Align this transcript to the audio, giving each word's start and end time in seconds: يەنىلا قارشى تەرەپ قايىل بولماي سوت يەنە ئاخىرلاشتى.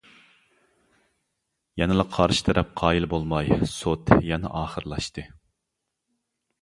يەنىلا 1.81 2.05
قارشى 2.15 2.43
تەرەپ 2.49 2.73
قايىل 2.81 3.07
بولماي 3.13 3.53
سوت 3.75 4.13
يەنە 4.33 4.53
ئاخىرلاشتى. 4.63 5.27